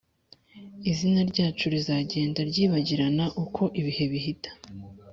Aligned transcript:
Izina 0.91 1.19
ryacu 1.31 1.65
rizagenda 1.73 2.39
ryibagirana 2.49 3.25
uko 3.43 3.63
ibihe 3.79 4.03
bihita, 4.11 4.51